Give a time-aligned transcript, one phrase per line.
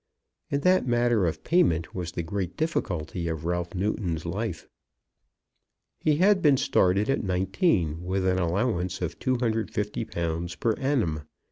[0.49, 4.67] In that matter of payment was the great difficulty of Ralph Newton's life.
[5.99, 11.21] He had been started at nineteen with an allowance of £250 per annum.